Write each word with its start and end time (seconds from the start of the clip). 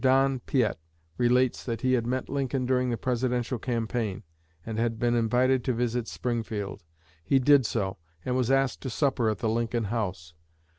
Don 0.03 0.39
Piatt 0.39 0.79
relates 1.19 1.63
that 1.63 1.81
he 1.81 1.93
had 1.93 2.07
met 2.07 2.27
Lincoln 2.27 2.65
during 2.65 2.89
the 2.89 2.97
Presidential 2.97 3.59
campaign, 3.59 4.23
and 4.65 4.79
had 4.79 4.97
been 4.97 5.13
invited 5.13 5.63
to 5.65 5.73
visit 5.73 6.07
Springfield. 6.07 6.83
He 7.23 7.37
did 7.37 7.67
so, 7.67 7.97
and 8.25 8.35
was 8.35 8.49
asked 8.49 8.81
to 8.81 8.89
supper 8.89 9.29
at 9.29 9.37
the 9.37 9.47
Lincoln 9.49 9.83
house. 9.93 10.33